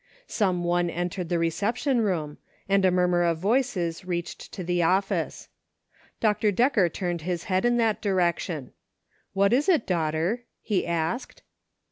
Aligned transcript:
Some 0.25 0.63
one 0.63 0.89
entered 0.89 1.29
the 1.29 1.37
re 1.37 1.51
ception 1.51 2.03
room, 2.03 2.39
and 2.67 2.83
a 2.83 2.89
murmur 2.89 3.21
of 3.21 3.37
voices 3.37 4.03
reached 4.03 4.51
to 4.53 4.63
the 4.63 4.81
office. 4.81 5.47
Dr. 6.19 6.51
Decker 6.51 6.89
turned 6.89 7.21
his 7.21 7.43
head 7.43 7.65
in 7.65 7.77
that 7.77 8.01
direction. 8.01 8.71
"What 9.33 9.53
is 9.53 9.69
it, 9.69 9.85
daughter?" 9.85 10.41
he 10.63 10.87
asked. 10.87 11.43